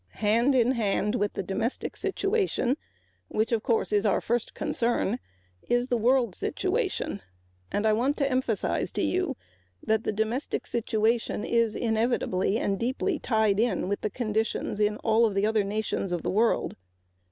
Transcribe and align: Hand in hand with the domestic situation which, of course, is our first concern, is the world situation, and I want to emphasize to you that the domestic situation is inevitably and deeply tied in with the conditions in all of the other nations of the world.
Hand 0.17 0.55
in 0.55 0.71
hand 0.71 1.13
with 1.13 1.33
the 1.33 1.43
domestic 1.43 1.95
situation 1.95 2.75
which, 3.27 3.51
of 3.51 3.61
course, 3.61 3.91
is 3.91 4.03
our 4.03 4.19
first 4.19 4.55
concern, 4.55 5.19
is 5.69 5.89
the 5.89 5.95
world 5.95 6.33
situation, 6.33 7.21
and 7.71 7.85
I 7.85 7.93
want 7.93 8.17
to 8.17 8.27
emphasize 8.27 8.91
to 8.93 9.03
you 9.03 9.37
that 9.83 10.03
the 10.03 10.11
domestic 10.11 10.65
situation 10.65 11.43
is 11.43 11.75
inevitably 11.75 12.57
and 12.57 12.79
deeply 12.79 13.19
tied 13.19 13.59
in 13.59 13.87
with 13.87 14.01
the 14.01 14.09
conditions 14.09 14.79
in 14.79 14.97
all 15.03 15.27
of 15.27 15.35
the 15.35 15.45
other 15.45 15.63
nations 15.63 16.11
of 16.11 16.23
the 16.23 16.31
world. 16.31 16.75